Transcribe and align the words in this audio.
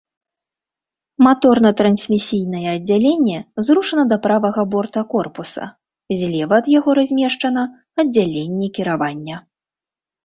Маторна-трансмісійнае 1.25 2.61
аддзяленне 2.75 3.37
зрушана 3.67 4.03
да 4.13 4.17
правага 4.25 4.61
борта 4.73 4.99
корпуса, 5.13 5.69
злева 6.23 6.53
ад 6.63 6.73
яго 6.79 6.99
размешчана 7.01 7.63
аддзяленне 8.05 8.67
кіравання. 8.79 9.37